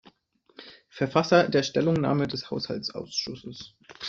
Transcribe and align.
Verfasser 0.89 1.47
der 1.47 1.61
Stellungnahme 1.61 2.25
des 2.27 2.49
Haushaltsausschusses. 2.49 3.75